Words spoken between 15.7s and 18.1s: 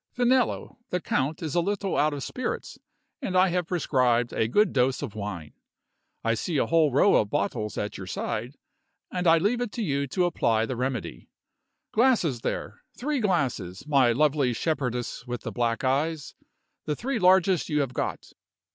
eyes the three largest you have